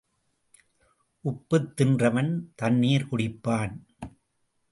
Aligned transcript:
உப்புத் 1.23 1.71
தின்றவன் 1.77 2.31
தண்ணீர் 2.55 3.07
குடிப்பான். 3.11 3.75